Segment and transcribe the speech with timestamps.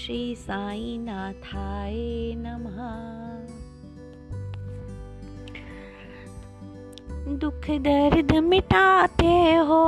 [0.00, 1.94] श्री साई नाथाय
[2.36, 2.76] नमः।
[7.36, 9.82] दुख दर्द मिटाते हो,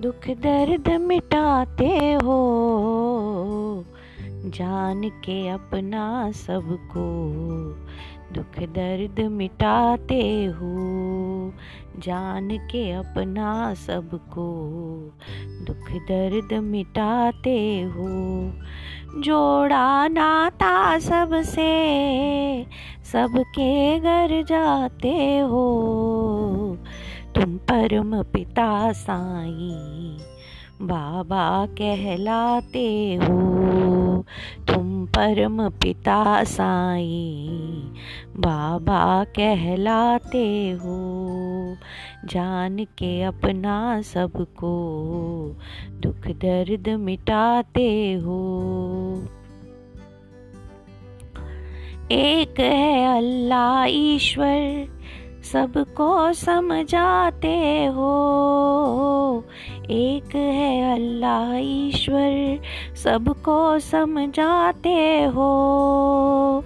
[0.00, 2.38] दुख दर्द मिटाते हो
[4.44, 7.08] जान के अपना सबको
[8.34, 10.76] दुख दर्द मिटाते हो।
[11.98, 14.46] जान के अपना सबको,
[15.66, 18.08] दुख दर्द मिटाते हो।
[19.20, 21.70] जोड़ा नाता सबसे,
[23.04, 25.66] सबके घर जाते हो।
[27.34, 30.18] तुम परम पिता साई,
[30.82, 33.68] बाबा कहलाते हो।
[34.68, 37.48] तुम परम पिता साई,
[38.36, 41.37] बाबा कहलाते हो।
[42.24, 44.74] जान के अपना सबको
[45.90, 48.38] दुख दर्द मिटाते हो।
[52.12, 54.88] एक है अल्लाह ईश्वर,
[55.52, 59.44] सबको समझाते हो।
[59.90, 62.60] एक है अल्लाह ईश्वर,
[62.96, 66.64] सबको समझाते हो।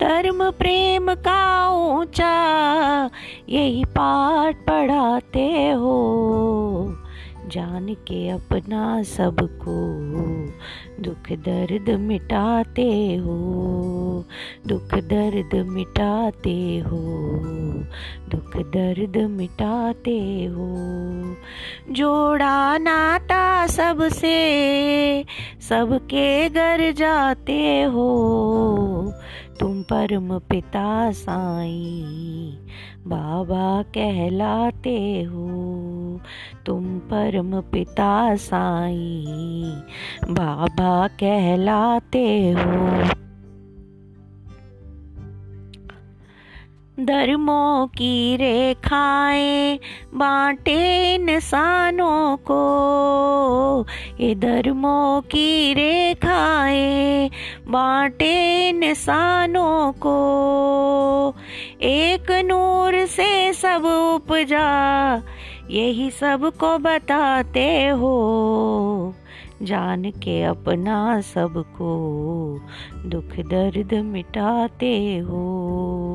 [0.00, 2.34] धर्म प्रेम का ऊँचा,
[3.48, 5.96] यही पाठ पढ़ाते हो।
[7.48, 9.74] जान के अपना सबको
[11.02, 13.36] दुख दर्द मिटाते हो,
[14.66, 17.00] दुख दर्द मिटाते हो,
[18.30, 20.70] दुख दर्द मिटाते हो।
[21.92, 24.36] जोड़ा नाता सबसे,
[25.60, 28.12] सबके घर जाते हो
[29.90, 32.02] परम पिता साई।
[33.06, 35.46] बाबा कहलाते हो
[36.66, 39.24] तुम परम पिता साई।
[40.30, 43.15] बाबा कहलाते हो
[47.00, 49.78] धर्मों की रेखाएँ
[50.14, 53.86] बांटे इंसानों को।
[54.20, 57.30] ये धर्मों की रेखाएँ
[57.68, 60.16] बांटे इंसानों को।
[61.82, 63.84] एक नूर से सब
[64.14, 65.16] उपजा,
[65.70, 69.14] यही सबको बताते हो।
[69.62, 71.90] जान के अपना सबको
[73.06, 76.05] दुख दर्द मिटाते हो।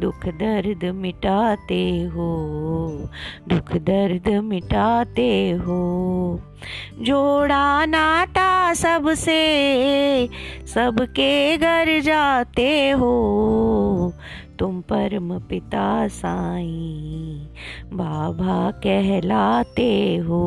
[0.00, 2.30] दुख दर्द मिटाते हो,
[3.48, 5.80] दुख दर्द मिटाते हो।
[7.00, 9.40] जोड़ा नाता सबसे,
[10.66, 13.12] सबके घर जाते हो।
[14.58, 17.48] तुम परम पिता साई,
[17.92, 20.42] बाबा कहलाते हो।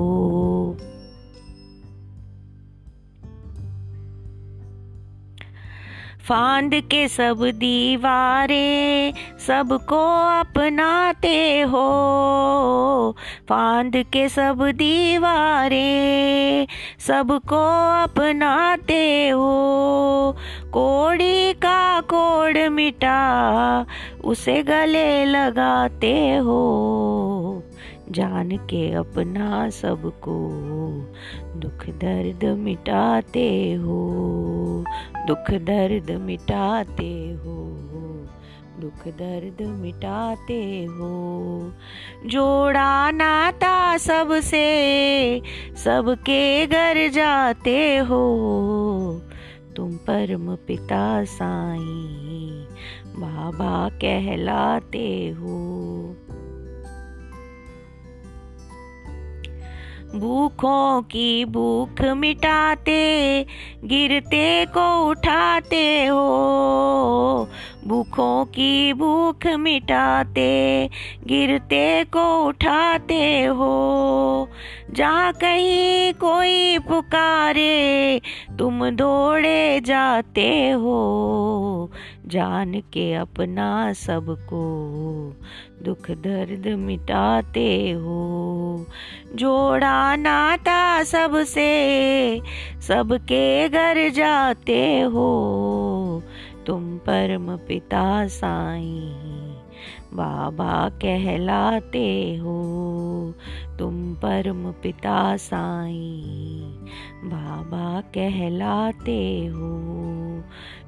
[6.27, 9.13] फांद के सब दीवारें
[9.47, 9.99] सबको
[10.39, 13.15] अपनाते हो।
[13.49, 16.67] फांद के सब दीवारें
[16.99, 17.63] सबको
[18.03, 20.35] अपनाते हो।
[20.73, 23.85] कोड़ी का कोड़ मिटा,
[24.23, 27.63] उसे गले लगाते हो।
[28.11, 30.49] जान के अपना सबको
[31.59, 34.56] दुख दर्द मिटाते हो।
[35.27, 37.55] दुख दर्द मिटाते हो,
[38.79, 41.13] दुख दर्द मिटाते हो।
[42.25, 44.67] जोड़ा नाता सबसे,
[45.77, 48.21] सबके घर जाते हो।
[49.75, 52.67] तुम परम पिता साई,
[53.17, 55.57] बाबा कहलाते हो।
[60.15, 63.45] भूखों की भूख मिटाते,
[63.83, 67.49] गिरते को उठाते हो।
[67.87, 70.89] भूखों की भूख मिटाते,
[71.27, 74.49] गिरते को उठाते हो।
[74.91, 78.21] जा कहीं कोई पुकारे,
[78.59, 81.91] तुम दौड़े जाते हो।
[82.27, 84.63] जान के अपना सबको
[85.85, 88.46] दुख दर्द मिटाते हो।
[89.35, 91.71] जोड़ा नाता सबसे,
[92.81, 96.23] सबके घर जाते हो।
[96.65, 99.13] तुम परम पिता साई,
[100.13, 102.57] बाबा कहलाते हो।
[103.79, 106.23] तुम परम पिता साई,
[107.23, 109.77] बाबा कहलाते हो।